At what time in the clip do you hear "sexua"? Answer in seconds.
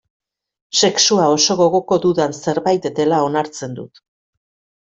0.85-1.27